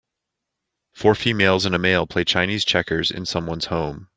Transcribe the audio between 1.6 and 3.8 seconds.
and a male play Chinese checkers in someone 's